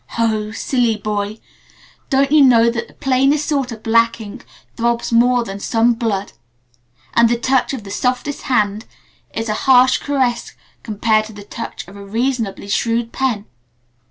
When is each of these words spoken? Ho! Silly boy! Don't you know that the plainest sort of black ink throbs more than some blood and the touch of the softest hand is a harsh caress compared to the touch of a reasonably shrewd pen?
Ho! 0.17 0.51
Silly 0.51 0.95
boy! 0.97 1.37
Don't 2.09 2.31
you 2.31 2.41
know 2.41 2.71
that 2.71 2.87
the 2.87 2.95
plainest 2.95 3.47
sort 3.47 3.71
of 3.71 3.83
black 3.83 4.19
ink 4.19 4.47
throbs 4.75 5.11
more 5.11 5.43
than 5.43 5.59
some 5.59 5.93
blood 5.93 6.31
and 7.13 7.29
the 7.29 7.37
touch 7.37 7.71
of 7.71 7.83
the 7.83 7.91
softest 7.91 8.41
hand 8.41 8.85
is 9.31 9.47
a 9.47 9.53
harsh 9.69 9.99
caress 9.99 10.53
compared 10.81 11.25
to 11.25 11.33
the 11.33 11.43
touch 11.43 11.87
of 11.87 11.95
a 11.95 12.03
reasonably 12.03 12.67
shrewd 12.67 13.11
pen? 13.13 13.45